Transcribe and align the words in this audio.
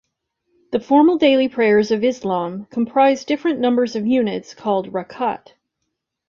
The 0.71 0.79
formal 0.79 1.19
daily 1.19 1.47
prayers 1.47 1.91
of 1.91 2.03
Islam 2.03 2.65
comprise 2.71 3.23
different 3.23 3.59
numbers 3.59 3.95
of 3.95 4.07
units, 4.07 4.55
called 4.55 4.91
"rak'at". 4.93 5.53